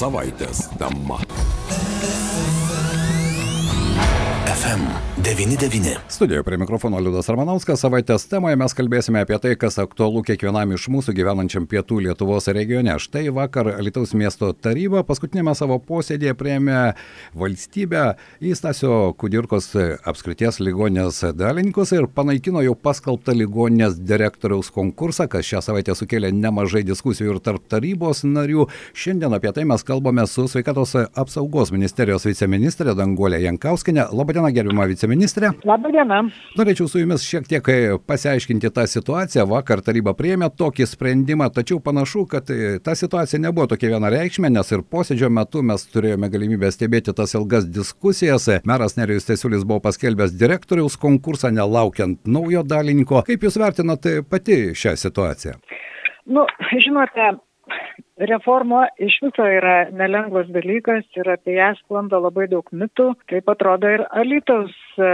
Savaitės 0.00 0.62
tema. 0.80 1.18
FM99. 4.70 5.96
Studijoje 6.08 6.42
prie 6.42 6.58
mikrofono 6.58 6.98
Liudas 7.00 7.28
Ramanauskas. 7.28 7.80
Savaitės 7.82 8.28
temoje 8.30 8.54
mes 8.60 8.74
kalbėsime 8.78 9.24
apie 9.24 9.34
tai, 9.42 9.54
kas 9.58 9.80
aktualu 9.82 10.20
kiekvienam 10.28 10.76
iš 10.76 10.84
mūsų 10.94 11.14
gyvenančiam 11.16 11.64
pietų 11.66 11.98
Lietuvos 12.04 12.46
regione. 12.54 12.94
Štai 13.02 13.24
vakar 13.34 13.72
Alitaus 13.72 14.14
miesto 14.14 14.52
taryba 14.54 15.02
paskutinėme 15.08 15.56
savo 15.58 15.80
posėdėje 15.82 16.36
prieėmė 16.38 16.82
valstybę 17.40 18.04
į 18.38 18.52
Stasio 18.58 18.98
Kudirkos 19.18 19.72
apskrities 20.06 20.60
ligonės 20.62 21.18
dalininkus 21.34 21.90
ir 21.96 22.06
panaikino 22.06 22.62
jau 22.62 22.76
paskelbtą 22.78 23.34
ligonės 23.40 23.98
direktoriaus 23.98 24.70
konkursą, 24.70 25.26
kas 25.34 25.50
šią 25.50 25.64
savaitę 25.66 25.98
sukėlė 25.98 26.30
nemažai 26.36 26.84
diskusijų 26.86 27.34
ir 27.34 27.42
tarp 27.42 27.66
tarybos 27.66 28.22
narių. 28.22 28.68
Šiandien 28.94 29.34
apie 29.34 29.50
tai 29.56 29.66
mes 29.66 29.82
kalbame 29.82 30.28
su 30.30 30.46
sveikatos 30.46 30.94
apsaugos 31.10 31.74
ministerijos 31.74 32.30
viceministrė 32.30 32.94
Danguolė 32.94 33.42
Jankauskinė. 33.48 34.06
Labadiena, 34.14 34.54
gerbima 34.60 34.86
viceministrė. 34.90 35.52
Labadiena. 35.68 36.22
Norėčiau 36.58 36.88
su 36.90 37.00
jumis 37.00 37.24
šiek 37.26 37.48
tiek 37.50 37.70
e, 37.72 37.78
pasiaiškinti 38.06 38.70
tą 38.76 38.86
situaciją. 38.90 39.46
Vakar 39.50 39.82
taryba 39.84 40.14
priėmė 40.18 40.50
tokį 40.60 40.86
sprendimą, 40.90 41.50
tačiau 41.56 41.80
panašu, 41.84 42.26
kad 42.30 42.50
e, 42.52 42.78
ta 42.84 42.94
situacija 42.98 43.40
nebuvo 43.42 43.70
tokia 43.72 43.94
vienareikšmė, 43.94 44.52
nes 44.52 44.72
ir 44.74 44.84
posėdžio 44.84 45.30
metu 45.32 45.64
mes 45.66 45.86
turėjome 45.90 46.30
galimybę 46.32 46.70
stebėti 46.74 47.16
tas 47.16 47.34
ilgas 47.38 47.68
diskusijas. 47.68 48.48
Meras 48.68 48.96
Nerijus 49.00 49.28
Tesiulis 49.28 49.66
buvo 49.66 49.82
paskelbęs 49.88 50.36
direktoriaus 50.38 50.98
konkursą, 51.00 51.52
nelaukiant 51.54 52.20
naujo 52.28 52.64
dalininko. 52.66 53.24
Kaip 53.26 53.46
jūs 53.46 53.58
vertinate 53.60 54.20
pati 54.28 54.70
šią 54.76 54.96
situaciją? 55.00 55.58
Nu, 56.30 56.44
žinote, 56.84 57.32
reforma 58.28 58.86
iš 58.98 59.16
viso 59.24 59.44
yra 59.48 59.74
nelengvas 59.96 60.48
dalykas 60.52 61.06
ir 61.16 61.30
apie 61.32 61.56
ją 61.56 61.70
sklando 61.78 62.20
labai 62.20 62.46
daug 62.52 62.66
mitų. 62.82 63.06
Taip 63.32 63.48
atrodo 63.52 63.88
ir 63.88 64.04
Alitos 64.22 64.74
e, 64.98 65.10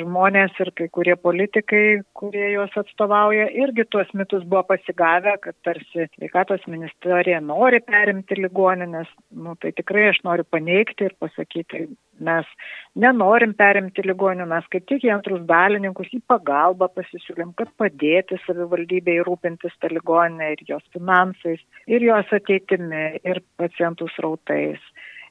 žmonės 0.00 0.58
ir 0.60 0.72
kai 0.76 0.88
kurie 0.92 1.16
politikai, 1.16 2.02
kurie 2.16 2.50
juos 2.54 2.76
atstovauja, 2.82 3.48
irgi 3.62 3.86
tuos 3.90 4.10
mitus 4.14 4.44
buvo 4.44 4.66
pasigavę, 4.72 5.36
kad 5.44 5.56
tarsi 5.64 6.08
sveikatos 6.16 6.66
ministerija 6.68 7.40
nori 7.40 7.80
perimti 7.86 8.38
ligoninės. 8.40 9.08
Nu, 9.30 9.56
tai 9.60 9.72
tikrai 9.76 10.10
aš 10.12 10.22
noriu 10.28 10.44
paneigti 10.50 11.08
ir 11.08 11.16
pasakyti, 11.22 11.86
mes 12.24 12.48
nenorim 12.98 13.52
perimti 13.58 14.04
ligonių, 14.06 14.46
mes 14.50 14.66
kaip 14.72 14.86
tik 14.90 15.06
į 15.06 15.12
antrus 15.16 15.44
dalininkus 15.48 16.10
į 16.16 16.22
pagalbą 16.30 16.90
pasisiūlėm, 16.96 17.54
kad 17.58 17.72
padėti 17.80 18.38
savivaldybėje 18.46 19.26
rūpintis 19.28 19.76
tą 19.82 19.92
ligoninę 19.92 20.52
ir 20.54 20.64
jos 20.68 20.84
finansais, 20.94 21.62
ir 21.90 22.04
jos 22.06 22.34
ateitimi, 22.40 23.06
ir 23.24 23.42
pacientų 23.60 24.10
srautais. 24.16 24.82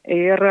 Ir 0.10 0.42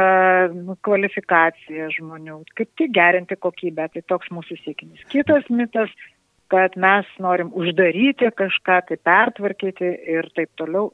nu, 0.52 0.76
kvalifikacija 0.84 1.88
žmonių, 1.96 2.42
kaip 2.54 2.68
tik 2.78 2.92
gerinti 2.94 3.34
kokybę, 3.40 3.88
tai 3.94 4.04
toks 4.06 4.28
mūsų 4.30 4.58
siekinis. 4.60 5.06
Kitas 5.10 5.48
mitas, 5.48 5.90
kad 6.52 6.76
mes 6.80 7.08
norim 7.20 7.50
uždaryti 7.56 8.28
kažką, 8.36 8.80
tai 8.88 8.98
pertvarkyti 9.08 9.88
ir 10.14 10.28
taip 10.36 10.52
toliau 10.60 10.92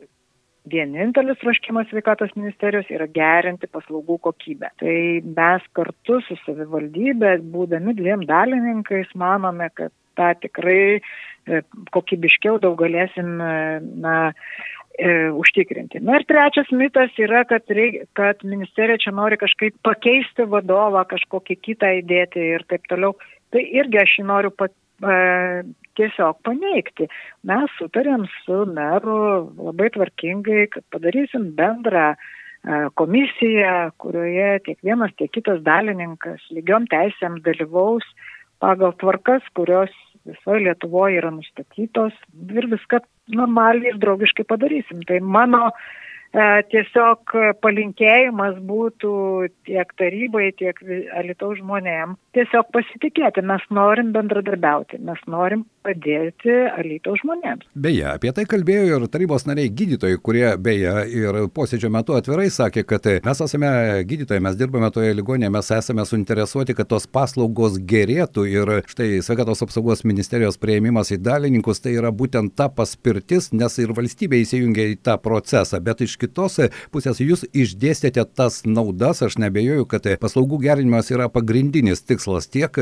vienintelis 0.71 1.39
troškimas 1.43 1.89
sveikatos 1.91 2.33
ministerijos 2.39 2.89
yra 2.93 3.07
gerinti 3.13 3.69
paslaugų 3.71 4.19
kokybę. 4.29 4.71
Tai 4.81 4.97
mes 5.37 5.67
kartu 5.77 6.21
su 6.25 6.39
savivaldybė, 6.45 7.37
būdami 7.55 7.97
dviem 7.99 8.25
dalininkais, 8.29 9.13
manome, 9.19 9.69
kad 9.77 9.93
tą 10.19 10.31
tikrai 10.41 11.01
e, 11.01 11.61
kokybiškiau 11.95 12.61
daug 12.63 12.79
galėsim 12.81 13.35
e, 13.43 13.53
na, 14.05 14.17
e, 14.99 15.31
užtikrinti. 15.35 16.01
Na 16.07 16.21
ir 16.21 16.27
trečias 16.29 16.71
mitas 16.73 17.15
yra, 17.21 17.45
kad, 17.51 17.67
reik, 17.69 18.05
kad 18.17 18.45
ministerija 18.47 19.03
čia 19.05 19.15
nori 19.15 19.39
kažkaip 19.41 19.77
pakeisti 19.87 20.49
vadovą, 20.49 21.05
kažkokį 21.11 21.59
kitą 21.69 21.93
įdėti 22.01 22.51
ir 22.55 22.67
taip 22.71 22.87
toliau. 22.91 23.17
Tai 23.55 23.63
irgi 23.63 24.01
aš 24.01 24.19
jį 24.19 24.29
noriu 24.31 24.55
pat, 24.55 24.73
e, 25.03 25.19
tiesiog 25.99 26.41
paneigti. 26.47 27.09
Mes 27.49 27.75
sutarėm 27.79 28.27
su 28.43 28.63
meru 28.71 29.19
labai 29.59 29.91
tvarkingai, 29.95 30.69
kad 30.75 30.87
padarysim 30.95 31.51
bendrą 31.59 32.13
e, 32.15 32.17
komisiją, 33.01 33.75
kurioje 34.03 34.51
tiek 34.69 34.79
vienas, 34.87 35.15
tiek 35.19 35.33
kitas 35.35 35.63
dalininkas 35.67 36.45
lygiom 36.55 36.89
teisėm 36.93 37.41
dalyvaus 37.47 38.07
pagal 38.63 38.95
tvarkas, 39.01 39.45
kurios 39.59 39.93
visoje 40.25 40.65
Lietuvoje 40.65 41.21
yra 41.21 41.35
nustatytos 41.35 42.15
ir 42.49 42.71
viską 42.73 43.03
normaliai 43.37 43.93
ir 43.93 44.01
draugiškai 44.01 44.47
padarysim. 44.49 45.03
Tai 45.09 45.21
mano 45.21 45.69
E, 46.35 46.45
tiesiog 46.67 47.31
palinkėjimas 47.63 48.57
būtų 48.67 49.13
tiek 49.69 49.93
tarybai, 50.01 50.49
tiek 50.59 50.81
Alitaus 51.15 51.61
žmonėm 51.61 52.17
tiesiog 52.35 52.73
pasitikėti. 52.75 53.45
Mes 53.47 53.63
norim 53.71 54.11
bendradarbiauti, 54.17 54.99
mes 54.99 55.21
norim 55.31 55.63
padėti 55.85 56.55
Alitaus 56.75 57.21
žmonėms. 57.23 57.67
Beje, 57.77 58.07
apie 58.09 58.33
tai 58.35 58.47
kalbėjo 58.49 58.99
ir 58.99 59.07
tarybos 59.13 59.47
nariai 59.49 59.71
gydytojai, 59.71 60.19
kurie 60.25 60.47
beje 60.61 60.95
ir 61.13 61.39
posėdžio 61.55 61.91
metu 61.93 62.17
atvirai 62.17 62.49
sakė, 62.53 62.85
kad 62.89 63.09
mes 63.25 63.43
esame 63.45 63.71
gydytojai, 64.09 64.43
mes 64.45 64.59
dirbame 64.59 64.91
toje 64.95 65.13
ligonėje, 65.17 65.53
mes 65.55 65.71
esame 65.77 66.07
suinteresuoti, 66.09 66.77
kad 66.79 66.89
tos 66.91 67.07
paslaugos 67.11 67.77
gerėtų 67.93 68.47
ir 68.51 68.73
štai 68.91 69.21
sveikatos 69.25 69.65
apsaugos 69.67 70.05
ministerijos 70.09 70.59
prieimimas 70.61 71.13
į 71.15 71.21
dalininkus 71.25 71.83
tai 71.85 71.97
yra 71.99 72.13
būtent 72.15 72.55
ta 72.57 72.71
paspirtis, 72.73 73.51
nes 73.53 73.79
ir 73.83 73.93
valstybė 73.97 74.41
įsijungia 74.45 74.89
į 74.95 74.99
tą 75.05 75.19
procesą, 75.23 75.81
bet 75.85 76.05
iš 76.07 76.17
kitos 76.21 76.61
pusės 76.95 77.21
jūs 77.21 77.45
išdėstėte 77.53 78.25
tas 78.37 78.63
naudas, 78.65 79.23
aš 79.27 79.39
nebejoju, 79.43 79.89
kad 79.91 80.09
paslaugų 80.23 80.63
gerinimas 80.65 81.11
yra 81.13 81.29
pagrindinis 81.33 82.05
tikslas 82.07 82.49
tiek 82.49 82.75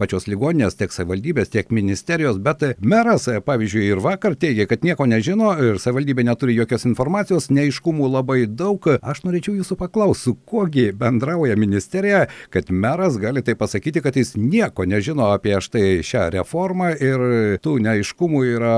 pačios 0.00 0.28
ligoninės, 0.30 0.78
tiek 0.78 0.94
savivaldybės, 0.94 1.52
tiek 1.52 1.72
ministerijos, 1.74 2.38
bet 2.46 2.62
meras, 2.80 3.26
pavyzdžiui, 3.46 3.84
ir 3.90 4.02
vakar 4.04 4.36
teigia, 4.38 4.68
kad 4.70 4.84
nieko 4.86 5.06
nežino 5.10 5.52
ir 5.62 5.80
savivaldybė 5.82 6.26
neturi 6.28 6.56
jokios 6.56 6.86
informacijos, 6.88 7.50
neiškumų 7.50 8.10
labai 8.12 8.44
daug. 8.46 8.86
Aš 9.02 9.24
norėčiau 9.26 9.56
jūsų 9.58 9.78
paklausti, 9.80 10.26
su 10.26 10.34
kuogi 10.48 10.90
bendrauja 10.96 11.56
ministerija, 11.58 12.26
kad 12.54 12.70
meras 12.70 13.18
gali 13.20 13.42
tai 13.46 13.56
pasakyti, 13.58 14.02
kad 14.04 14.16
jis 14.16 14.34
nieko 14.38 14.86
nežino 14.88 15.30
apie 15.34 15.58
štai 15.62 16.02
šią 16.06 16.28
reformą 16.36 16.92
ir 16.94 17.26
tų 17.64 17.76
neiškumų 17.86 18.42
yra 18.54 18.76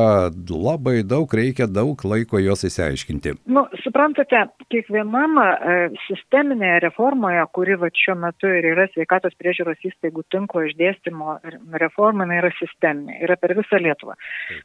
labai 0.49 1.03
daug, 1.07 1.33
reikia 1.41 1.69
daug 1.71 2.03
laiko 2.09 2.41
juos 2.43 2.65
įsiaiškinti. 2.69 3.37
Nu, 3.53 3.67
suprantate, 3.85 4.45
kiekvienam 4.73 5.39
e, 5.43 5.77
sisteminėje 6.07 6.83
reformoje, 6.89 7.45
kuri 7.57 7.79
va 7.81 7.91
šiuo 7.95 8.17
metu 8.25 8.51
ir 8.51 8.71
yra 8.73 8.89
sveikatos 8.93 9.37
priežiūros 9.41 9.85
įstaigų 9.91 10.25
tinklo 10.33 10.65
išdėstymo 10.69 11.39
reforma, 11.83 12.27
jinai 12.27 12.43
yra 12.43 12.53
sisteminė, 12.59 13.21
yra 13.27 13.39
per 13.41 13.55
visą 13.59 13.81
Lietuvą. 13.83 14.17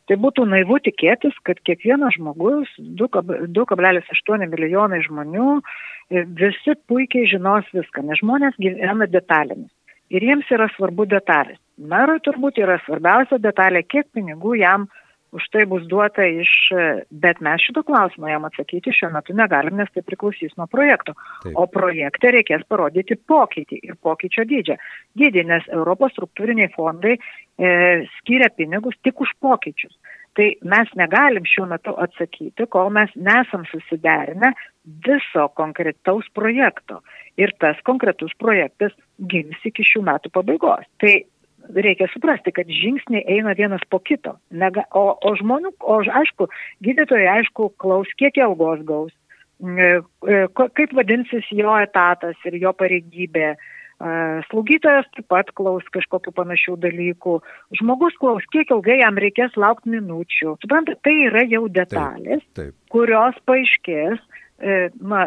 Tai 0.07 0.17
būtų 0.25 0.47
naivu 0.49 0.79
tikėtis, 0.85 1.35
kad 1.47 1.59
kiekvienas 1.67 2.17
žmogus, 2.17 2.71
2,8 3.01 4.47
milijonai 4.53 5.03
žmonių, 5.07 5.59
e, 5.59 6.25
visi 6.39 6.77
puikiai 6.87 7.29
žinos 7.33 7.69
viską, 7.75 8.05
nes 8.07 8.21
žmonės 8.23 8.59
gyvena 8.61 9.09
detalėmis. 9.09 9.71
Ir 10.13 10.21
jiems 10.21 10.49
yra 10.53 10.69
svarbu 10.75 11.07
detalės. 11.09 11.57
Merui 11.77 12.19
turbūt 12.21 12.59
yra 12.61 12.77
svarbiausia 12.85 13.39
detalė, 13.41 13.81
kiek 13.89 14.05
pinigų 14.13 14.59
jam 14.59 14.85
uh, 14.85 15.02
už 15.33 15.47
tai 15.53 15.65
bus 15.69 15.85
duota 15.89 16.25
iš, 16.29 16.51
bet 17.09 17.41
mes 17.41 17.61
šito 17.65 17.83
klausimo 17.87 18.29
jam 18.29 18.45
atsakyti 18.47 18.93
šiuo 18.93 19.09
metu 19.15 19.35
negalim, 19.37 19.77
nes 19.79 19.89
tai 19.93 20.05
priklausys 20.05 20.53
nuo 20.59 20.67
projekto. 20.71 21.15
Taip. 21.43 21.55
O 21.57 21.65
projekte 21.71 22.33
reikės 22.35 22.65
parodyti 22.69 23.17
pokytį 23.29 23.81
ir 23.89 23.97
pokyčio 24.05 24.45
dydžią. 24.49 24.77
Dydį, 25.19 25.45
nes 25.49 25.69
Europos 25.73 26.13
struktūriniai 26.15 26.69
fondai 26.75 27.17
e, 27.17 27.23
skiria 28.19 28.51
pinigus 28.53 28.99
tik 29.03 29.25
už 29.25 29.33
pokyčius. 29.41 29.97
Tai 30.37 30.47
mes 30.65 30.93
negalim 30.97 31.45
šiuo 31.45 31.67
metu 31.69 31.93
atsakyti, 32.01 32.65
kol 32.73 32.89
mes 32.93 33.11
nesam 33.15 33.67
susiderinę 33.69 34.53
viso 35.05 35.45
konkretaus 35.57 36.25
projekto. 36.33 37.03
Ir 37.37 37.53
tas 37.61 37.77
konkretus 37.85 38.33
projektas 38.41 38.93
gims 39.29 39.61
iki 39.65 39.85
šių 39.85 40.01
metų 40.09 40.33
pabaigos. 40.33 40.89
Tai 41.01 41.13
reikia 41.71 42.07
suprasti, 42.11 42.53
kad 42.55 42.69
žingsniai 42.69 43.23
eina 43.37 43.53
vienas 43.57 43.83
po 43.89 43.99
kito. 44.03 44.35
Nega, 44.51 44.85
o, 44.95 45.13
o 45.15 45.35
žmonių, 45.39 45.73
o 45.79 45.99
aišku, 46.03 46.49
gydytojai 46.85 47.29
aišku 47.39 47.71
klaus, 47.81 48.09
kiek 48.19 48.37
algos 48.43 48.83
gaus, 48.87 49.13
e, 49.61 49.93
e, 50.27 50.41
kaip 50.51 50.97
vadinsis 50.97 51.47
jo 51.51 51.77
etatas 51.79 52.39
ir 52.49 52.59
jo 52.61 52.73
pareigybė. 52.77 53.53
E, 53.53 54.11
slaugytojas 54.49 55.07
taip 55.15 55.29
pat 55.31 55.51
klaus 55.55 55.87
kažkokiu 55.95 56.35
panašių 56.35 56.77
dalykų. 56.83 57.39
Žmogus 57.79 58.19
klaus, 58.21 58.45
kiek 58.53 58.71
ilgai 58.73 58.99
jam 59.01 59.19
reikės 59.21 59.57
laukti 59.59 59.95
minučių. 59.95 60.57
Suprantate, 60.63 60.99
tai 61.05 61.17
yra 61.29 61.45
jau 61.47 61.65
detalės, 61.71 62.43
taip, 62.51 62.59
taip. 62.59 62.77
kurios 62.93 63.39
paaiškės, 63.47 64.21
na, 65.03 65.25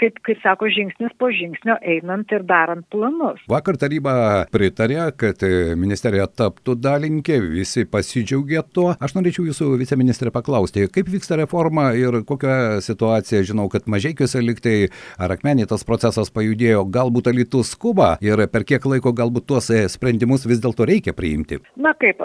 kaip, 0.00 0.18
kaip 0.26 0.40
sako, 0.42 0.68
žingsnis 0.72 1.12
po 1.20 1.30
žingsnio 1.32 1.76
einant 1.80 2.30
ir 2.32 2.44
darant 2.48 2.86
planus. 2.92 3.40
Vakar 3.50 3.78
taryba 3.80 4.14
pritarė, 4.52 5.00
kad 5.18 5.42
ministerija 5.78 6.28
taptų 6.28 6.76
dalinkė, 6.80 7.38
visi 7.52 7.84
pasidžiaugė 7.88 8.62
tuo. 8.74 8.92
Aš 9.02 9.16
norėčiau 9.16 9.46
jūsų 9.48 9.72
viceministrė 9.80 10.32
paklausti, 10.34 10.86
kaip 10.92 11.10
vyksta 11.12 11.38
reforma 11.40 11.90
ir 11.98 12.22
kokia 12.28 12.80
situacija, 12.84 13.42
žinau, 13.48 13.68
kad 13.72 13.88
mažiekiuose 13.90 14.42
liktai 14.44 14.76
ar 15.20 15.34
akmenį 15.36 15.68
tas 15.72 15.86
procesas 15.88 16.32
pajudėjo, 16.34 16.84
galbūt 16.92 17.32
alitus 17.32 17.72
skuba 17.76 18.14
ir 18.24 18.44
per 18.52 18.66
kiek 18.68 18.84
laiko 18.88 19.14
galbūt 19.16 19.48
tuos 19.50 19.70
sprendimus 19.92 20.46
vis 20.48 20.62
dėlto 20.62 20.86
reikia 20.88 21.14
priimti. 21.16 21.60
Na 21.76 21.94
kaip, 21.98 22.22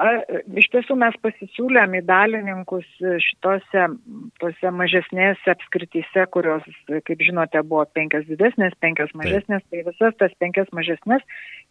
iš 0.58 0.69
tiesų 0.74 0.98
mes 1.00 1.18
pasisiūlėm 1.24 2.00
į 2.00 2.04
dalininkus 2.08 2.88
šitose 2.98 3.88
tose 4.42 4.72
mažesnėse 4.74 5.52
apskrityse, 5.54 6.25
kurios, 6.34 6.66
kaip 6.88 7.24
žinote, 7.24 7.62
buvo 7.69 7.86
penkias 7.98 8.25
didesnės, 8.30 8.75
penkias 8.84 9.14
mažesnės, 9.18 9.66
tai 9.72 9.84
visas 9.88 10.16
tas 10.19 10.34
penkias 10.42 10.72
mažesnės 10.75 11.25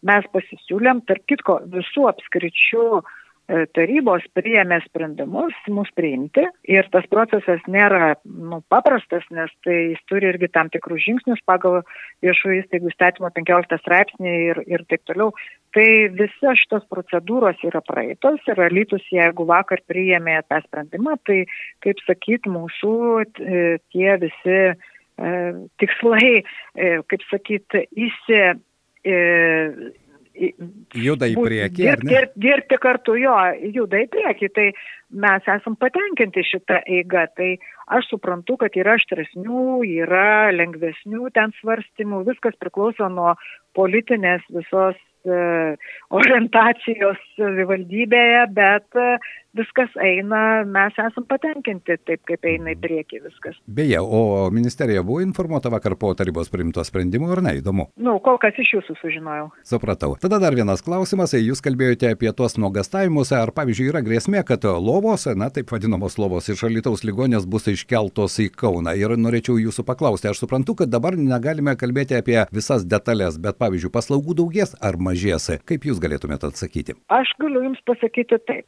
mes 0.05 0.27
pasisiūlėm, 0.35 1.05
tarp 1.09 1.25
kitko, 1.31 1.61
visų 1.73 2.07
apskričių 2.11 2.85
e, 2.99 3.65
tarybos 3.77 4.25
priėmė 4.37 4.79
sprendimus 4.85 5.57
mus 5.73 5.91
priimti 5.97 6.45
ir 6.69 6.89
tas 6.93 7.07
procesas 7.11 7.63
nėra 7.71 8.15
nu, 8.25 8.61
paprastas, 8.73 9.25
nes 9.35 9.53
tai 9.65 9.77
jis 9.93 10.03
turi 10.11 10.31
irgi 10.33 10.51
tam 10.53 10.71
tikrus 10.73 11.05
žingsnius 11.07 11.43
pagal 11.49 11.81
viešų 12.25 12.59
įstaigų 12.61 12.93
statymo 12.95 13.31
15 13.39 13.81
straipsnį 13.83 14.35
ir, 14.51 14.63
ir 14.67 14.85
taip 14.91 15.07
toliau. 15.09 15.33
Tai 15.77 15.87
visa 16.17 16.55
šitos 16.57 16.87
procedūros 16.93 17.61
yra 17.69 17.83
praeitos 17.85 18.45
ir 18.49 18.61
alytus, 18.65 19.05
jeigu 19.13 19.45
vakar 19.49 19.83
priėmė 19.89 20.39
tą 20.49 20.63
sprendimą, 20.65 21.19
tai, 21.29 21.43
kaip 21.85 22.01
sakyt, 22.07 22.49
mūsų 22.49 22.99
e, 23.23 23.65
tie 23.93 24.13
visi 24.23 24.61
tikslai, 25.81 26.43
e, 26.77 26.91
kaip 27.09 27.25
sakyt, 27.31 27.79
įsi. 27.97 28.43
E, 29.07 29.17
juda 30.93 31.29
į 31.31 31.37
priekį. 31.39 31.81
Dirbti, 31.81 32.11
dir, 32.11 32.29
dirbti 32.37 32.79
kartu 32.83 33.17
jo, 33.17 33.37
juda 33.73 34.03
į 34.05 34.11
priekį. 34.13 34.51
Tai 34.53 34.67
mes 35.25 35.49
esam 35.57 35.79
patenkinti 35.81 36.45
šitą 36.45 36.83
eigą. 36.85 37.25
Tai 37.39 37.51
aš 37.97 38.11
suprantu, 38.13 38.59
kad 38.61 38.77
yra 38.77 38.99
aštresnių, 39.01 39.81
yra 40.03 40.53
lengvesnių 40.53 41.33
ten 41.37 41.57
svarstymų. 41.62 42.27
Viskas 42.29 42.59
priklauso 42.61 43.09
nuo 43.09 43.37
politinės 43.79 44.45
visos 44.53 45.01
E, 45.27 45.75
orientacijos 46.15 47.19
savivaldybėje, 47.35 48.43
bet 48.55 48.99
e, 49.01 49.07
viskas 49.58 49.93
eina, 50.03 50.62
mes 50.69 50.97
esam 51.03 51.26
patenkinti 51.29 51.99
taip, 52.06 52.23
kaip 52.29 52.47
eina 52.49 52.73
į 52.75 52.79
priekį 52.82 53.20
viskas. 53.25 53.58
Beje, 53.67 53.99
o 54.00 54.49
ministerija 54.55 55.05
buvo 55.06 55.23
informuota 55.25 55.73
vakar 55.73 55.97
po 56.00 56.12
tarybos 56.19 56.50
priimto 56.53 56.85
sprendimo, 56.87 57.31
ar 57.35 57.43
ne, 57.44 57.56
įdomu? 57.61 57.88
Nu, 57.97 58.19
kol 58.25 58.38
kas 58.43 58.58
iš 58.62 58.76
jūsų 58.76 58.97
sužinojau. 59.00 59.50
Supratau. 59.67 60.14
Tada 60.23 60.41
dar 60.43 60.56
vienas 60.56 60.85
klausimas, 60.87 61.35
jūs 61.37 61.62
kalbėjote 61.64 62.12
apie 62.14 62.32
tuos 62.37 62.56
nuogastavimus, 62.61 63.32
ar 63.37 63.53
pavyzdžiui 63.56 63.91
yra 63.91 64.05
grėsmė, 64.06 64.44
kad 64.47 64.64
lovos, 64.64 65.26
na 65.37 65.50
taip 65.53 65.73
vadinamos 65.75 66.19
lovos 66.23 66.50
iš 66.52 66.64
Alitaus 66.69 67.05
ligonės 67.06 67.49
bus 67.49 67.69
iškeltos 67.73 68.38
į 68.44 68.50
Kauną. 68.56 68.94
Ir 68.97 69.17
norėčiau 69.20 69.59
jūsų 69.61 69.87
paklausti, 69.88 70.31
aš 70.31 70.44
suprantu, 70.44 70.79
kad 70.81 70.93
dabar 70.93 71.19
negalime 71.19 71.76
kalbėti 71.79 72.19
apie 72.19 72.38
visas 72.55 72.87
detalės, 72.87 73.41
bet 73.43 73.59
pavyzdžiui, 73.61 73.93
paslaugų 73.94 74.38
daugės 74.41 74.76
ar 74.81 74.97
mažės 74.97 75.17
mažės. 75.17 75.49
Kaip 75.67 75.87
Jūs 75.87 76.00
galėtumėte 76.02 76.50
atsakyti? 76.50 76.97
Aš 77.09 77.32
galiu 77.41 77.62
Jums 77.64 77.81
pasakyti 77.87 78.38
taip. 78.47 78.67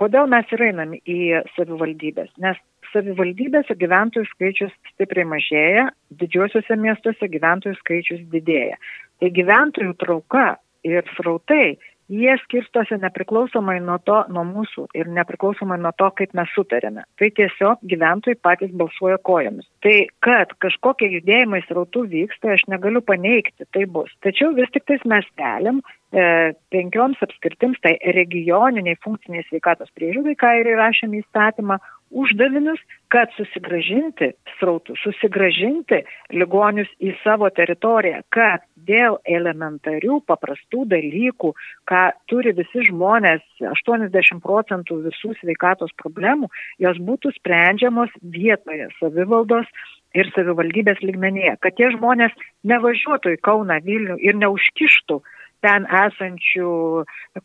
Kodėl 0.00 0.28
mes 0.30 0.50
ir 0.54 0.62
einam 0.68 0.94
į 0.94 1.18
savivaldybės? 1.54 2.30
Nes 2.42 2.58
savivaldybėse 2.92 3.76
gyventojų 3.78 4.28
skaičius 4.30 4.74
stipriai 4.92 5.26
mažėja, 5.28 5.88
didžiuosiuose 6.20 6.76
miestuose 6.80 7.28
gyventojų 7.30 7.78
skaičius 7.80 8.22
didėja. 8.32 8.78
Tai 9.20 9.30
gyventojų 9.38 9.96
trauka 10.02 10.46
ir 10.86 11.06
srautai 11.16 11.76
jie 12.08 12.36
skirstosi 12.42 12.98
nepriklausomai 13.00 13.78
nuo 13.84 13.96
to, 14.04 14.20
nuo 14.32 14.44
mūsų 14.48 14.86
ir 14.98 15.08
nepriklausomai 15.16 15.78
nuo 15.80 15.92
to, 15.98 16.10
kaip 16.18 16.34
mes 16.36 16.50
sutarėme. 16.56 17.04
Tai 17.20 17.30
tiesiog 17.38 17.82
gyventojai 17.90 18.38
patys 18.44 18.74
balsuoja 18.76 19.18
kojomis. 19.24 19.66
Tai 19.84 19.96
kad 20.24 20.54
kažkokie 20.64 21.10
judėjimai 21.16 21.62
srautų 21.64 22.06
vyksta, 22.12 22.54
aš 22.54 22.66
negaliu 22.72 23.04
paneigti, 23.04 23.68
tai 23.72 23.86
bus. 23.90 24.12
Tačiau 24.24 24.52
vis 24.56 24.70
tik 24.74 24.86
tais 24.90 25.04
mes 25.08 25.26
keliam 25.40 25.80
e, 25.80 26.52
penkioms 26.74 27.20
apskirtims, 27.24 27.80
tai 27.84 27.96
regioniniai 28.16 29.00
funkciniai 29.04 29.46
sveikatos 29.48 29.92
priežiūrai, 29.96 30.36
ką 30.40 30.54
ir 30.60 30.72
įrašėme 30.74 31.20
į 31.22 31.28
statymą, 31.30 31.80
uždavinius, 32.14 32.80
kad 33.12 33.32
susigražinti 33.36 34.32
srautų, 34.58 34.96
susigražinti 35.02 36.02
ligonius 36.34 36.90
į 37.02 37.14
savo 37.22 37.48
teritoriją, 37.54 38.22
kad 38.34 38.64
dėl 38.88 39.18
elementarių, 39.24 40.20
paprastų 40.28 40.84
dalykų, 40.92 41.52
ką 41.90 42.02
turi 42.30 42.54
visi 42.56 42.86
žmonės, 42.88 43.44
80 43.60 44.42
procentų 44.44 45.00
visų 45.08 45.34
sveikatos 45.40 45.94
problemų, 46.00 46.50
jos 46.82 47.00
būtų 47.00 47.34
sprendžiamos 47.38 48.12
vietoje 48.22 48.90
savivaldos 49.00 49.70
ir 50.14 50.30
savivaldybės 50.34 51.00
lygmenyje, 51.02 51.56
kad 51.60 51.76
tie 51.78 51.90
žmonės 51.96 52.34
nevažiuotų 52.66 53.34
į 53.34 53.40
Kauną, 53.44 53.80
Vilnių 53.84 54.18
ir 54.22 54.38
neužkištų 54.38 55.20
ten 55.64 55.86
esančių 55.88 56.72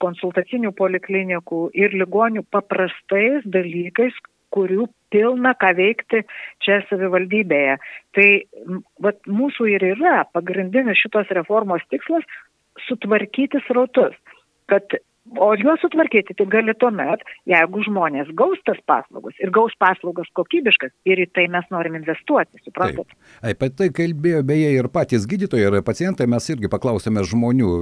konsultacinių 0.03 0.73
poliklinikų 0.75 1.61
ir 1.77 1.95
ligonių 2.01 2.43
paprastais 2.51 3.45
dalykais, 3.47 4.17
kurių 4.55 4.87
pilna 5.13 5.55
ką 5.59 5.73
veikti 5.77 6.23
čia 6.63 6.79
savivaldybėje. 6.89 7.77
Tai 8.17 8.27
vat, 9.05 9.19
mūsų 9.27 9.69
ir 9.75 9.85
yra 9.95 10.23
pagrindinis 10.33 11.01
šitos 11.01 11.31
reformos 11.37 11.85
tikslas 11.93 12.25
sutvarkyti 12.87 13.61
srautus, 13.67 14.15
kad 14.71 14.99
O 15.37 15.53
juos 15.59 15.77
sutvarkyti 15.83 16.33
tik 16.33 16.49
gali 16.49 16.73
tuomet, 16.81 17.21
jeigu 17.49 17.83
žmonės 17.85 18.31
gaus 18.37 18.57
tas 18.65 18.79
paslaugas 18.89 19.37
ir 19.37 19.51
gaus 19.53 19.75
paslaugas 19.77 20.29
kokybiškas 20.37 20.89
ir 21.05 21.21
į 21.21 21.27
tai 21.35 21.45
mes 21.53 21.67
norim 21.69 21.99
investuoti, 21.99 22.57
suprantate? 22.65 23.13
Apie 23.45 23.69
tai 23.69 23.89
kalbėjo 23.93 24.41
beje 24.47 24.71
ir 24.73 24.89
patys 24.89 25.27
gydytojai 25.29 25.67
ir 25.69 25.85
pacientai, 25.85 26.25
mes 26.29 26.49
irgi 26.49 26.71
paklausėme 26.71 27.21
žmonių 27.29 27.73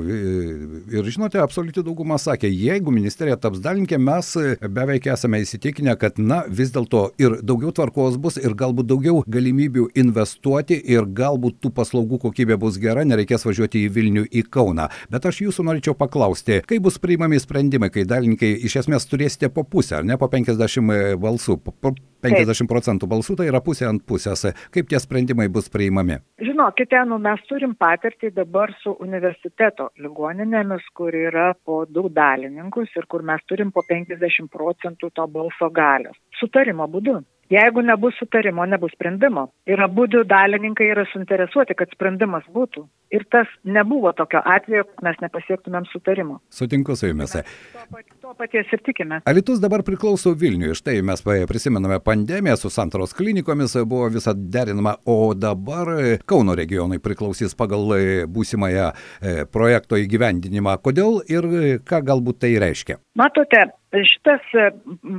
ir 0.97 1.07
žinote, 1.07 1.39
absoliuti 1.39 1.85
dauguma 1.87 2.17
sakė, 2.19 2.49
jeigu 2.51 2.91
ministerija 2.91 3.39
taps 3.39 3.61
dalinkė, 3.63 3.99
mes 4.01 4.33
beveik 4.67 5.07
esame 5.13 5.39
įsitikinę, 5.45 5.95
kad 6.01 6.19
na 6.19 6.41
vis 6.49 6.73
dėlto 6.75 7.05
ir 7.21 7.39
daugiau 7.47 7.71
tvarkos 7.71 8.19
bus 8.19 8.41
ir 8.41 8.57
galbūt 8.59 8.91
daugiau 8.91 9.23
galimybių 9.23 9.87
investuoti 10.03 10.81
ir 10.83 11.07
galbūt 11.07 11.61
tų 11.63 11.71
paslaugų 11.79 12.19
kokybė 12.27 12.59
bus 12.59 12.81
gera, 12.81 13.07
nereikės 13.07 13.47
važiuoti 13.47 13.85
į 13.85 13.95
Vilnių, 13.95 14.27
į 14.27 14.45
Kauną. 14.51 14.91
Bet 15.13 15.31
aš 15.31 15.45
jūsų 15.45 15.69
norėčiau 15.69 15.95
paklausti, 15.97 16.59
kaip 16.67 16.83
bus 16.83 16.99
priimami 16.99 17.36
priimami 17.37 17.57
sprendimai, 17.57 17.89
kai 17.89 18.05
dalininkai 18.05 18.65
iš 18.65 18.77
esmės 18.81 19.07
turėsite 19.09 19.49
po 19.53 19.63
pusę, 19.63 19.97
ar 19.97 20.03
ne 20.05 20.17
po 20.17 20.27
50 20.27 20.91
e, 20.93 21.15
balsų, 21.17 21.57
po 21.81 21.93
50 22.21 22.67
procentų 22.67 23.07
balsų, 23.07 23.37
tai 23.37 23.47
yra 23.47 23.61
pusė 23.61 23.87
ant 23.87 24.03
pusės. 24.05 24.45
Kaip 24.71 24.89
tie 24.89 24.99
sprendimai 24.99 25.47
bus 25.49 25.69
priimami? 25.69 26.19
Žinokite, 26.41 27.03
nu, 27.07 27.17
mes 27.19 27.39
turim 27.49 27.75
patirtį 27.75 28.33
dabar 28.33 28.73
su 28.81 28.95
universiteto 28.99 29.91
ligoninėmis, 29.97 30.83
kur 30.93 31.13
yra 31.13 31.53
po 31.65 31.85
du 31.85 32.09
dalininkus 32.09 32.89
ir 32.95 33.05
kur 33.07 33.23
mes 33.23 33.41
turim 33.47 33.71
po 33.71 33.83
50 33.87 34.49
procentų 34.51 35.11
to 35.13 35.27
balso 35.27 35.69
galios. 35.69 36.17
Sutarimo 36.39 36.87
būdu. 36.87 37.21
Jeigu 37.49 37.79
nebus 37.81 38.17
sutarimo, 38.19 38.65
nebus 38.67 38.91
sprendimo. 38.91 39.47
Ir 39.67 39.79
abu 39.79 40.07
du 40.11 40.25
dalininkai 40.27 40.89
yra 40.91 41.05
suinteresuoti, 41.13 41.77
kad 41.79 41.93
sprendimas 41.95 42.43
būtų. 42.51 42.83
Ir 43.13 43.23
tas 43.31 43.47
nebuvo 43.63 44.11
tokio 44.11 44.41
atveju, 44.45 44.83
kad 44.89 45.03
mes 45.07 45.19
nepasiektumėm 45.23 45.85
sutarimo. 45.91 46.39
Sutinku 46.51 46.95
su 46.99 47.07
jumis. 47.07 47.37
To, 47.37 48.01
to 48.21 48.33
paties 48.39 48.71
ir 48.75 48.83
tikime. 48.83 49.21
Alitus 49.29 49.61
dabar 49.63 49.83
priklauso 49.87 50.33
Vilniui. 50.35 50.75
Štai 50.75 50.99
mes 51.07 51.23
prisimename 51.47 52.01
pandemiją 52.03 52.57
su 52.59 52.71
Santaros 52.73 53.15
klinikomis, 53.15 53.77
buvo 53.87 54.09
visa 54.11 54.33
derinama, 54.35 54.97
o 55.05 55.33
dabar 55.33 55.93
Kauno 56.27 56.55
regionai 56.57 56.99
priklausys 57.03 57.55
pagal 57.55 57.95
būsimąją 58.27 58.91
e, 58.91 59.35
projekto 59.51 59.99
įgyvendinimą. 59.99 60.77
Kodėl 60.83 61.21
ir 61.31 61.47
ką 61.87 62.03
galbūt 62.11 62.43
tai 62.43 62.55
reiškia? 62.61 62.99
Matote, 63.17 63.63
šitas 63.95 64.43
e, 64.53 64.69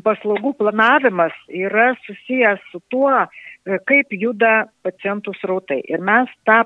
paslaugų 0.04 0.54
planavimas 0.60 1.34
yra 1.48 1.92
susijęs 2.04 2.60
su 2.72 2.80
tuo, 2.92 3.10
e, 3.10 3.28
kaip 3.88 4.12
juda 4.16 4.68
pacientų 4.86 5.34
srautai. 5.38 5.80
Ir 5.90 6.02
mes 6.04 6.30
tą 6.48 6.62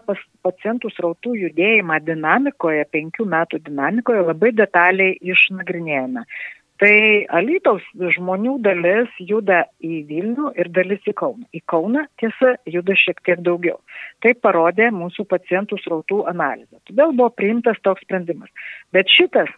pacientų 0.47 0.93
srautų 0.95 1.37
judėjimą 1.45 2.01
dinamikoje, 2.07 2.87
penkių 2.95 3.27
metų 3.35 3.63
dinamikoje 3.67 4.27
labai 4.29 4.53
detaliai 4.57 5.17
išnagrinėjame. 5.35 6.27
Tai 6.83 6.95
Alytaus 7.31 7.85
žmonių 7.95 8.57
dalis 8.65 9.11
juda 9.23 9.61
į 9.87 10.01
Vilnių 10.09 10.49
ir 10.59 10.71
dalis 10.75 11.05
į 11.07 11.13
Kauną. 11.21 11.45
Į 11.55 11.61
Kauną 11.71 12.03
tiesa 12.19 12.57
juda 12.67 12.97
šiek 12.99 13.21
tiek 13.23 13.39
daugiau. 13.47 13.77
Tai 14.19 14.33
parodė 14.43 14.89
mūsų 14.91 15.29
pacientų 15.31 15.79
srautų 15.85 16.25
analizė. 16.33 16.81
Todėl 16.91 17.15
buvo 17.15 17.31
priimtas 17.39 17.79
toks 17.87 18.03
sprendimas. 18.03 18.51
Bet 18.91 19.13
šitas 19.15 19.53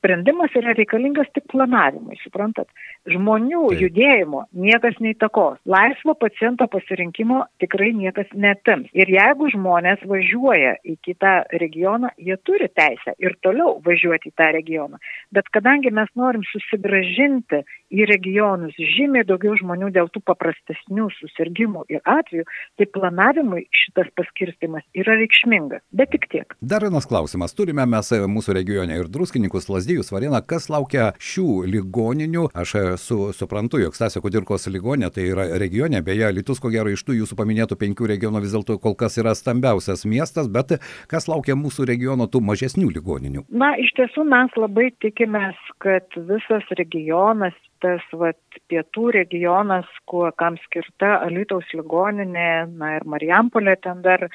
sprendimas 0.00 0.54
yra 0.56 0.72
reikalingas 0.76 1.28
tik 1.36 1.44
planavimui, 1.52 2.16
suprantat. 2.24 2.68
Žmonių 3.10 3.62
Taip. 3.68 3.82
judėjimo 3.84 4.42
niekas 4.56 4.96
neįtakos. 5.04 5.60
Laisvo 5.68 6.16
paciento 6.18 6.66
pasirinkimo 6.72 7.44
tikrai 7.60 7.92
niekas 7.96 8.32
netims. 8.32 8.88
Ir 8.96 9.12
jeigu 9.12 9.50
žmonės 9.52 10.02
važiuoja 10.08 10.78
į 10.84 10.96
kitą 11.04 11.34
regioną, 11.60 12.12
jie 12.16 12.36
turi 12.48 12.70
teisę 12.72 13.14
ir 13.20 13.36
toliau 13.44 13.78
važiuoti 13.84 14.32
į 14.32 14.36
tą 14.40 14.50
regioną. 14.56 15.00
Bet 15.32 15.52
kadangi 15.52 15.92
mes 15.92 16.08
norim 16.16 16.44
susigražinti 16.48 17.62
į 17.90 18.06
regionus 18.08 18.76
žymiai 18.78 19.26
daugiau 19.26 19.56
žmonių 19.58 19.90
dėl 19.94 20.10
tų 20.14 20.22
paprastesnių 20.26 21.08
susirgymų 21.18 21.84
ir 21.92 22.02
atvejų, 22.08 22.46
tai 22.78 22.86
planavimui 22.94 23.66
šitas 23.74 24.10
paskirstimas 24.18 24.86
yra 24.96 25.16
reikšmingas. 25.20 25.82
Bet 25.94 26.12
tik 26.14 26.28
tiek. 26.32 26.54
Dar 26.60 26.86
vienas 26.86 27.08
klausimas. 27.10 27.54
Turime 27.58 27.84
mes 27.90 28.12
mūsų 28.30 28.54
regione 28.60 28.98
ir 29.00 29.10
druskininkus, 29.10 29.68
Lazdijus, 29.70 30.12
Varėną. 30.14 30.42
Kas 30.46 30.70
laukia 30.72 31.10
šių 31.18 31.64
ligoninių? 31.70 32.48
Aš 32.54 32.76
su, 33.02 33.18
suprantu, 33.36 33.80
jog 33.82 33.96
Stasio 33.98 34.22
Kudirkos 34.24 34.68
ligonė 34.70 35.10
tai 35.14 35.28
yra 35.32 35.48
regione, 35.60 36.02
beje, 36.06 36.30
Litus 36.34 36.62
ko 36.62 36.70
gero 36.72 36.92
iš 36.92 37.02
tų 37.06 37.18
jūsų 37.20 37.38
paminėtų 37.38 37.78
penkių 37.80 38.10
regionų 38.14 38.44
vis 38.44 38.54
dėlto 38.54 38.78
kol 38.82 38.94
kas 38.98 39.18
yra 39.20 39.34
stambiausias 39.38 40.06
miestas, 40.08 40.50
bet 40.52 40.78
kas 41.10 41.28
laukia 41.30 41.58
mūsų 41.58 41.88
regiono 41.90 42.28
tų 42.30 42.42
mažesnių 42.46 42.90
ligoninių? 42.96 43.46
Na, 43.50 43.72
iš 43.80 43.92
tiesų 43.98 44.26
mes 44.30 44.54
labai 44.60 44.90
tikimės, 45.02 45.58
kad 45.82 46.06
visas 46.30 46.66
regionas 46.78 47.56
tas 47.82 48.04
vat, 48.16 48.38
pietų 48.70 49.10
regionas, 49.16 49.88
kuo 50.08 50.28
kam 50.38 50.58
skirta 50.64 51.18
Alitaus 51.24 51.68
ligoninė, 51.76 52.50
na 52.70 52.96
ir 52.98 53.06
Marijampolė 53.08 53.76
ten 53.82 54.02
dar 54.04 54.26
e, 54.26 54.30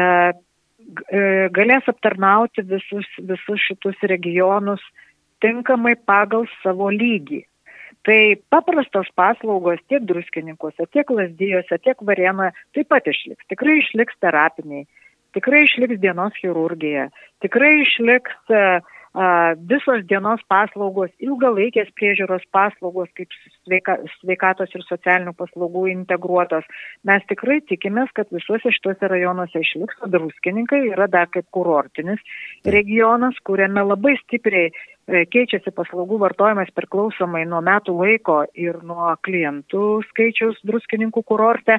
e, 0.00 1.22
galės 1.56 1.88
aptarnauti 1.90 2.64
visus, 2.68 3.08
visus 3.18 3.64
šitus 3.68 3.98
regionus 4.12 4.84
tinkamai 5.42 5.96
pagal 6.06 6.46
savo 6.62 6.90
lygį. 6.94 7.42
Tai 8.06 8.18
paprastos 8.50 9.10
paslaugos 9.14 9.78
tiek 9.86 10.02
druskininkuose, 10.02 10.88
tiek 10.90 11.10
lasdyjose, 11.10 11.78
tiek 11.84 12.00
varėnoje 12.02 12.50
taip 12.74 12.88
pat 12.90 13.06
išliks. 13.06 13.46
Tikrai 13.52 13.76
išliks 13.78 14.18
terapiniai, 14.22 14.88
tikrai 15.36 15.62
išliks 15.68 16.00
dienos 16.02 16.34
chirurgija, 16.40 17.06
tikrai 17.44 17.76
išliks 17.84 18.34
uh, 18.50 18.82
visos 19.68 20.06
dienos 20.08 20.40
paslaugos, 20.48 21.10
ilgalaikės 21.20 21.90
priežiūros 21.98 22.44
paslaugos, 22.50 23.10
kaip 23.16 23.28
sveika, 23.64 23.98
sveikatos 24.20 24.72
ir 24.72 24.84
socialinių 24.88 25.34
paslaugų 25.36 25.86
integruotos. 25.92 26.64
Mes 27.04 27.22
tikrai 27.28 27.60
tikimės, 27.68 28.08
kad 28.16 28.30
visuose 28.32 28.72
šituose 28.72 29.08
rajonuose 29.12 29.60
išliks, 29.60 30.00
o 30.00 30.08
druskininkai 30.08 30.86
yra 30.94 31.10
dar 31.12 31.28
kaip 31.28 31.44
kurortinis 31.52 32.20
regionas, 32.64 33.36
kuriame 33.44 33.84
labai 33.84 34.16
stipriai 34.22 34.72
e, 34.72 35.24
keičiasi 35.28 35.74
paslaugų 35.76 36.22
vartojimas 36.24 36.72
priklausomai 36.72 37.44
nuo 37.44 37.60
metų 37.60 37.98
laiko 38.00 38.40
ir 38.56 38.80
nuo 38.80 39.12
klientų 39.20 40.02
skaičiaus 40.08 40.64
druskininkų 40.64 41.22
kurorte. 41.28 41.76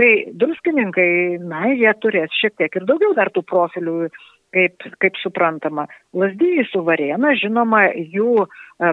Tai 0.00 0.10
druskininkai, 0.32 1.44
na, 1.44 1.66
jie 1.76 1.92
turės 2.00 2.32
šiek 2.40 2.56
tiek 2.56 2.80
ir 2.80 2.88
daugiau 2.88 3.12
dar 3.18 3.28
tų 3.34 3.44
profilių 3.44 4.08
kaip, 4.54 4.84
kaip 5.02 5.18
suprantama. 5.22 5.86
Lasdyjai 6.16 6.66
su 6.70 6.82
Varėna, 6.86 7.34
žinoma, 7.38 7.84
jų 7.94 8.44
e, 8.44 8.48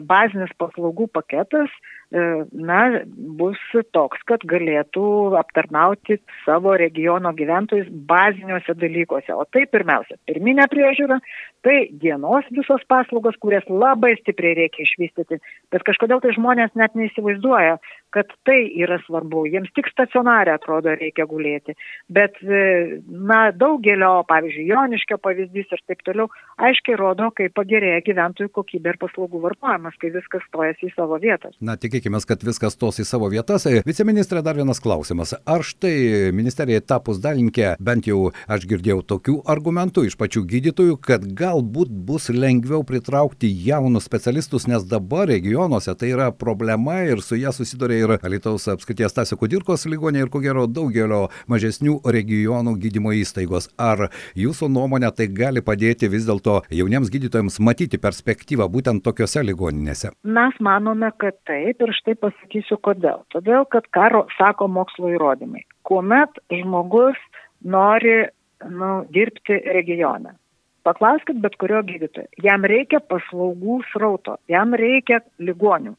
bazinis 0.05 0.51
paslaugų 0.61 1.09
paketas 1.13 1.73
E, 2.07 2.19
na, 2.55 3.01
bus 3.35 3.59
toks, 3.91 4.21
kad 4.29 4.43
galėtų 4.47 5.35
aptarnauti 5.35 6.15
savo 6.45 6.77
regiono 6.79 7.33
gyventojus 7.35 7.89
baziniuose 8.07 8.77
dalykuose. 8.79 9.33
O 9.35 9.43
tai 9.51 9.65
pirmiausia, 9.67 10.15
pirminė 10.29 10.69
priežiūra, 10.71 11.17
tai 11.67 11.75
dienos 11.91 12.47
visos 12.55 12.85
paslaugos, 12.87 13.35
kurias 13.43 13.67
labai 13.67 14.13
stipriai 14.21 14.55
reikia 14.61 14.85
išvystyti, 14.85 15.41
bet 15.75 15.83
kažkodėl 15.89 16.23
tai 16.23 16.31
žmonės 16.37 16.71
net 16.79 16.95
neįsivaizduoja, 16.95 17.75
kad 18.15 18.31
tai 18.47 18.61
yra 18.79 19.01
svarbu. 19.03 19.43
Jiems 19.51 19.73
tik 19.75 19.91
stacionarė 19.91 20.55
atrodo 20.55 20.95
reikia 20.95 21.27
gulėti. 21.27 21.75
Bet, 22.07 22.39
e, 22.39 23.01
na, 23.11 23.49
daugelio, 23.51 24.21
pavyzdžiui, 24.31 24.69
Joniškio 24.71 25.19
pavyzdys 25.19 25.75
ir 25.75 25.83
taip 25.91 26.07
toliau, 26.07 26.31
aiškiai 26.55 26.95
rodo, 26.95 27.06
kaip 27.37 27.53
pagerėja 27.57 28.01
gyventojų 28.07 28.53
kokybė 28.55 28.95
ir 28.95 29.01
paslaugų 29.01 29.43
vartojimas, 29.43 29.95
kai 30.01 30.13
viskas 30.15 30.45
stojasi 30.47 30.89
į 30.89 30.93
savo 30.95 31.19
vietas. 31.21 31.53
Na, 31.61 31.75
tik 31.77 31.97
tikėkime, 31.97 32.19
kad 32.27 32.43
viskas 32.45 32.77
tos 32.77 32.99
į 33.01 33.05
savo 33.07 33.29
vietas. 33.31 33.65
Viceministrė, 33.85 34.43
dar 34.45 34.57
vienas 34.57 34.79
klausimas. 34.83 35.33
Ar 35.45 35.63
štai 35.65 36.31
ministerijai 36.35 36.81
tapus 36.85 37.19
dalinkė, 37.23 37.75
bent 37.79 38.07
jau 38.07 38.31
aš 38.47 38.67
girdėjau 38.69 39.01
tokių 39.07 39.37
argumentų 39.49 40.05
iš 40.07 40.17
pačių 40.19 40.43
gydytojų, 40.51 40.97
kad 41.01 41.25
galbūt 41.37 41.89
bus 41.89 42.29
lengviau 42.29 42.83
pritraukti 42.87 43.49
jaunus 43.49 44.07
specialistus, 44.07 44.67
nes 44.67 44.85
dabar 44.85 45.27
regionuose 45.31 45.95
tai 45.97 46.11
yra 46.13 46.29
problema 46.31 47.01
ir 47.07 47.21
su 47.25 47.37
ją 47.39 47.53
susiduria 47.55 47.97
ir 48.03 48.15
Alitaus 48.21 48.67
apskrities 48.71 49.15
Tasio 49.15 49.37
Kudirkos 49.39 49.87
ligonė 49.89 50.25
ir 50.25 50.31
ko 50.33 50.41
gero 50.43 50.67
daugelio 50.67 51.27
mažesnių 51.47 51.99
regionų 52.05 52.77
gydymo 52.81 53.15
įstaigos. 53.17 53.71
Ar 53.77 54.09
jūsų 54.37 54.69
nuomonė 54.73 55.11
tai 55.15 55.29
gali 55.31 55.63
padėti 55.65 56.09
vis 56.11 56.27
dėlto 56.27 56.61
jauniems 56.97 57.11
gydytojams 57.13 57.59
matyti 57.61 57.99
perspektyvą 58.01 58.67
būtent 58.73 59.03
tokiuose 59.05 59.43
ligoninėse? 59.45 60.11
Mes 60.23 60.55
manome, 60.59 61.11
kad 61.21 61.35
taip 61.45 61.81
ir 61.81 61.93
štai 61.93 62.15
pasakysiu 62.17 62.77
kodėl. 62.81 63.21
Todėl, 63.33 63.65
kad 63.69 63.85
karo 63.93 64.25
sako 64.37 64.67
mokslo 64.67 65.11
įrodymai. 65.13 65.63
Kuomet 65.85 66.29
žmogus 66.49 67.17
nori 67.61 68.25
nu, 68.65 69.05
dirbti 69.13 69.59
regione, 69.77 70.33
paklauskit 70.87 71.41
bet 71.43 71.57
kurio 71.61 71.81
gydytojo, 71.87 72.29
jam 72.43 72.65
reikia 72.71 73.01
paslaugų 73.11 73.81
srauto, 73.91 74.37
jam 74.51 74.75
reikia 74.79 75.21
ligonių. 75.43 75.97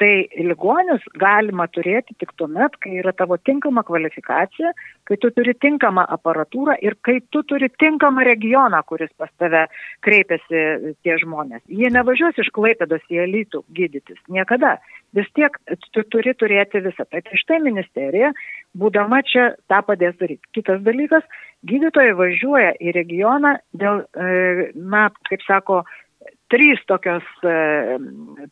Tai 0.00 0.10
ligonius 0.44 1.04
galima 1.20 1.64
turėti 1.72 2.16
tik 2.20 2.34
tuomet, 2.36 2.74
kai 2.82 2.98
yra 3.00 3.12
tavo 3.16 3.38
tinkama 3.40 3.84
kvalifikacija, 3.88 4.72
kai 5.08 5.16
tu 5.22 5.30
turi 5.32 5.54
tinkamą 5.56 6.04
aparatūrą 6.16 6.76
ir 6.84 6.98
kai 7.06 7.18
tu 7.32 7.40
turi 7.48 7.70
tinkamą 7.80 8.24
regioną, 8.28 8.82
kuris 8.88 9.12
pas 9.16 9.30
tave 9.40 9.64
kreipiasi 10.04 10.94
tie 11.04 11.16
žmonės. 11.22 11.64
Jie 11.68 11.88
nevažiuos 11.94 12.40
iš 12.42 12.52
Klaipėdos 12.56 13.06
į 13.12 13.22
elitų 13.26 13.64
gydytis. 13.72 14.20
Niekada. 14.28 14.76
Vis 15.16 15.28
tiek 15.36 15.56
tu 15.92 16.04
turi 16.08 16.32
turėti 16.36 16.80
visą. 16.84 17.04
Tai 17.08 17.20
štai 17.40 17.60
ministerija, 17.64 18.32
būdama 18.78 19.22
čia, 19.28 19.52
tą 19.70 19.82
padės 19.86 20.16
daryti. 20.20 20.48
Kitas 20.56 20.80
dalykas, 20.86 21.24
gydytojai 21.68 22.14
važiuoja 22.18 22.72
į 22.80 22.94
regioną 22.96 23.56
dėl, 23.76 24.04
e, 24.16 24.70
na, 24.74 25.08
kaip 25.28 25.44
sako, 25.46 25.82
trys 26.52 26.82
tokios 26.88 27.24
e, 27.44 27.54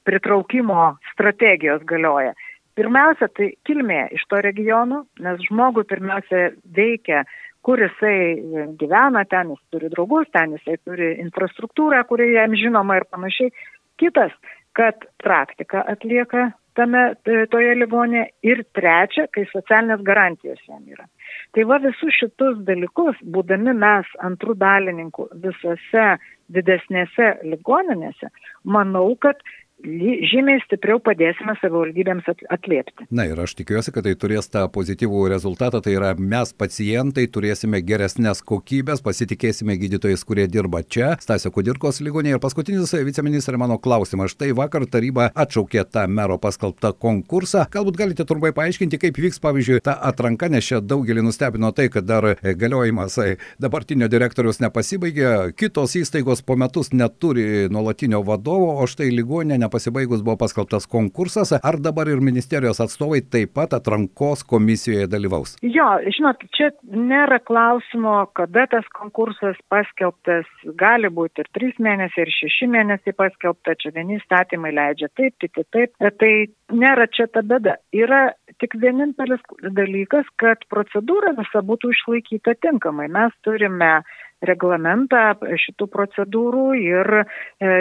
pritraukimo 0.08 0.94
strategijos 1.12 1.84
galioja. 1.88 2.34
Pirmiausia, 2.78 3.28
tai 3.36 3.50
kilmė 3.66 4.06
iš 4.16 4.24
to 4.30 4.40
regiono, 4.44 5.04
nes 5.20 5.40
žmogui 5.48 5.84
pirmiausia 5.88 6.50
veikia, 6.76 7.24
kur 7.66 7.80
jisai 7.82 8.70
gyvena, 8.80 9.26
ten 9.28 9.52
jis 9.52 9.60
turi 9.74 9.90
draugus, 9.92 10.30
ten 10.32 10.54
jisai 10.56 10.78
turi 10.86 11.10
infrastruktūrą, 11.20 12.00
kuri 12.08 12.30
jam 12.32 12.56
žinoma 12.56 13.00
ir 13.00 13.08
panašiai. 13.10 13.52
Kitas, 14.00 14.32
kad 14.72 15.02
praktika 15.20 15.82
atlieka 15.92 16.52
tame, 16.78 17.04
toje 17.52 17.74
ligonėje. 17.78 18.26
Ir 18.46 18.62
trečia, 18.76 19.26
kai 19.34 19.46
socialinės 19.50 20.04
garantijos 20.06 20.60
jam 20.68 20.82
yra. 20.88 21.06
Tai 21.54 21.64
va 21.70 21.80
visus 21.82 22.14
šitus 22.18 22.60
dalykus, 22.66 23.18
būdami 23.34 23.74
mes 23.78 24.10
antrų 24.26 24.56
dalininkų 24.60 25.28
visose 25.44 26.06
didesnėse 26.50 27.32
ligoninėse, 27.46 28.30
manau, 28.64 29.08
kad 29.22 29.42
žymiai 29.80 30.60
stipriau 30.64 31.00
padėsime 31.02 31.54
savivaldybėms 31.60 32.28
atliepti. 32.52 33.06
Na 33.14 33.26
ir 33.28 33.38
aš 33.40 33.54
tikiuosi, 33.58 33.92
kad 33.94 34.04
tai 34.06 34.14
turės 34.18 34.50
tą 34.52 34.66
pozityvų 34.72 35.22
rezultatą, 35.32 35.80
tai 35.84 35.94
yra 35.96 36.12
mes 36.18 36.52
pacientai 36.52 37.26
turėsime 37.32 37.80
geresnės 37.86 38.42
kokybės, 38.46 39.02
pasitikėsime 39.04 39.76
gydytojais, 39.80 40.24
kurie 40.28 40.46
dirba 40.50 40.82
čia, 40.84 41.14
Stasio 41.22 41.52
Kudirkos 41.54 42.02
ligonėje. 42.04 42.36
Ir 42.36 42.42
paskutinis 42.42 42.92
viceministrė 43.06 43.60
mano 43.60 43.78
klausimas. 43.82 44.34
Štai 44.34 44.52
vakar 44.56 44.86
taryba 44.90 45.30
atšaukė 45.34 45.86
tą 45.90 46.06
mero 46.10 46.38
paskelbtą 46.42 46.92
konkursą. 47.00 47.66
Galbūt 47.72 47.98
galite 48.00 48.26
trumpai 48.28 48.52
paaiškinti, 48.56 49.00
kaip 49.00 49.20
vyks, 49.20 49.40
pavyzdžiui, 49.42 49.80
ta 49.86 49.96
atranka, 50.10 50.50
nes 50.52 50.66
čia 50.66 50.82
daugelį 50.84 51.24
nustebino 51.26 51.72
tai, 51.76 51.88
kad 51.92 52.06
dar 52.08 52.32
galiojimas 52.42 53.18
dabartinio 53.60 54.10
direktorius 54.12 54.60
nepasibaigė, 54.62 55.52
kitos 55.58 55.96
įstaigos 56.00 56.44
po 56.46 56.56
metus 56.60 56.92
neturi 56.92 57.68
nuolatinio 57.72 58.22
vadovo, 58.26 58.74
o 58.80 58.86
štai 58.90 59.10
ligonė 59.14 59.60
nepasibaigus 59.70 60.24
buvo 60.24 60.36
paskelbtas 60.36 60.86
konkursas, 60.90 61.52
ar 61.62 61.78
dabar 61.78 62.08
ir 62.10 62.20
ministerijos 62.20 62.80
atstovai 62.82 63.20
taip 63.22 63.54
pat 63.54 63.74
atrankos 63.78 64.42
komisijoje 64.42 65.06
dalyvaus? 65.06 65.56
Jo, 65.62 65.86
žinot, 66.16 66.42
čia 66.56 66.70
nėra 66.90 67.38
klausimo, 67.46 68.26
kada 68.34 68.66
tas 68.74 68.86
konkursas 68.98 69.58
paskelbtas, 69.70 70.48
gali 70.80 71.10
būti 71.14 71.44
ir 71.44 71.50
trys 71.54 71.78
mėnesiai, 71.78 72.26
ir 72.26 72.34
šeši 72.34 72.70
mėnesiai 72.74 73.14
paskelbta, 73.16 73.76
čia 73.78 73.94
vieni 73.94 74.18
statymai 74.24 74.74
leidžia 74.74 75.10
taip, 75.14 75.36
kiti 75.40 75.64
taip, 75.70 75.94
tai 76.18 76.32
nėra 76.74 77.06
čia 77.14 77.28
ta 77.30 77.44
bėda. 77.46 77.78
Yra 77.94 78.32
tik 78.60 78.74
vienintelis 78.82 79.42
dalykas, 79.62 80.26
kad 80.42 80.66
procedūra 80.72 81.36
visa 81.38 81.62
būtų 81.62 81.94
išlaikyta 81.94 82.58
tinkamai. 82.64 83.08
Mes 83.12 83.34
turime 83.46 84.00
reglamentą 84.46 85.22
šitų 85.64 85.88
procedūrų 85.92 86.66
ir 86.80 87.10
e, 87.20 87.24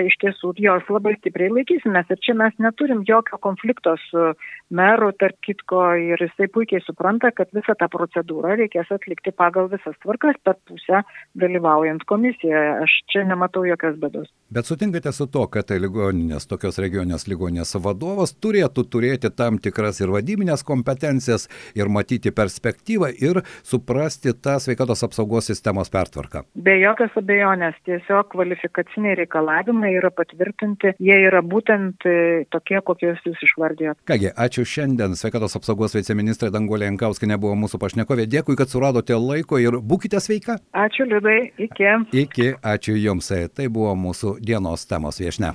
iš 0.09 0.17
tiesų 0.23 0.53
jos 0.59 0.89
labai 0.91 1.15
stipriai 1.19 1.51
laikysimės. 1.59 2.09
Ir 2.11 2.21
čia 2.25 2.35
mes 2.39 2.55
neturim 2.59 3.03
jokio 3.07 3.39
konflikto 3.41 3.95
su 4.09 4.31
meru, 4.69 5.11
tarp 5.19 5.37
kitko, 5.45 5.83
ir 5.99 6.21
jisai 6.23 6.49
puikiai 6.53 6.83
supranta, 6.85 7.31
kad 7.35 7.51
visą 7.55 7.75
tą 7.79 7.89
procedūrą 7.91 8.55
reikės 8.59 8.91
atlikti 8.93 9.33
pagal 9.35 9.69
visas 9.71 9.97
tvarkas 10.03 10.37
per 10.43 10.57
pusę 10.69 11.03
dalyvaujant 11.39 12.05
komisijoje. 12.09 12.75
Aš 12.85 12.95
čia 13.11 13.25
nematau 13.27 13.65
jokios 13.67 13.97
bėdos. 14.01 14.29
Bet 14.49 14.65
sutinkate 14.65 15.11
su 15.13 15.27
to, 15.29 15.45
kad 15.53 15.67
tai 15.69 15.79
ligoninės, 15.81 16.47
tokios 16.49 16.79
regioninės 16.81 17.27
ligoninės 17.29 17.75
vadovas 17.83 18.33
turėtų 18.41 18.85
turėti 18.89 19.29
tam 19.29 19.59
tikras 19.61 20.01
ir 20.01 20.13
vadybinės 20.13 20.63
kompetencijas 20.65 21.47
ir 21.77 21.91
matyti 21.93 22.33
perspektyvą 22.33 23.11
ir 23.21 23.41
suprasti 23.61 24.33
tą 24.33 24.57
sveikatos 24.61 25.05
apsaugos 25.05 25.49
sistemos 25.51 25.91
pertvarką. 25.93 26.45
Be 26.55 26.79
jokios 26.81 27.13
abejonės, 27.19 27.77
tiesiog 27.85 28.31
kvalifikaciniai 28.33 29.17
reikalavimai 29.21 29.93
yra 29.99 30.11
patvirtinti, 30.13 30.95
jie 30.97 31.19
yra 31.27 31.43
būtent 31.45 32.05
e, 32.09 32.45
tokie, 32.53 32.79
kokius 32.85 33.21
jūs 33.27 33.45
išvardėjote. 33.49 34.01
Kągi, 34.09 34.31
ačiū 34.33 34.58
šiandien. 34.67 35.15
Sveikatos 35.19 35.55
apsaugos 35.59 35.95
viceministrė 35.97 36.51
Dangolė 36.53 36.89
Jankauskinė 36.89 37.37
buvo 37.41 37.55
mūsų 37.59 37.79
pašnekovė. 37.81 38.27
Dėkui, 38.31 38.57
kad 38.59 38.71
suradote 38.71 39.17
laiko 39.19 39.59
ir 39.61 39.79
būkite 39.79 40.21
sveika. 40.23 40.59
Ačiū, 40.73 41.07
Liudai. 41.09 41.51
Iki. 41.59 41.93
Iki, 42.25 42.51
ačiū 42.63 42.97
Jums. 42.97 43.31
Tai 43.55 43.69
buvo 43.69 43.93
mūsų 43.99 44.37
dienos 44.41 44.87
temos 44.89 45.21
viešne. 45.21 45.53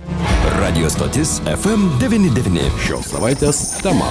Radio 0.60 0.90
stotis 0.92 1.40
FM99. 1.56 2.66
Šios 2.86 3.14
savaitės 3.14 3.66
tema. 3.82 4.10